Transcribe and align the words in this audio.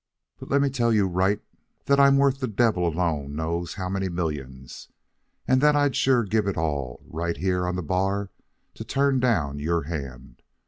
But 0.39 0.49
let 0.49 0.63
me 0.63 0.71
tell 0.71 0.91
you 0.91 1.05
right 1.07 1.37
now 1.37 1.55
that 1.85 1.99
I'm 1.99 2.17
worth 2.17 2.39
the 2.39 2.47
devil 2.47 2.87
alone 2.87 3.35
knows 3.35 3.75
how 3.75 3.87
many 3.87 4.09
millions, 4.09 4.89
and 5.47 5.61
that 5.61 5.75
I'd 5.75 5.95
sure 5.95 6.23
give 6.23 6.47
it 6.47 6.57
all, 6.57 7.03
right 7.05 7.37
here 7.37 7.67
on 7.67 7.75
the 7.75 7.83
bar, 7.83 8.31
to 8.73 8.83
turn 8.83 9.19
down 9.19 9.59
your 9.59 9.83
hand. 9.83 10.41